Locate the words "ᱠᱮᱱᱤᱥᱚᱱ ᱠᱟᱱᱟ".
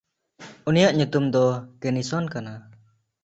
1.81-2.53